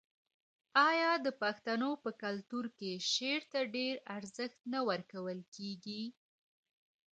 [0.89, 6.03] آیا د پښتنو په کلتور کې شعر ته ډیر ارزښت نه ورکول کیږي؟